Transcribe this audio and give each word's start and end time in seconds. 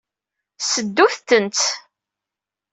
Seddut-tent. 0.69 1.59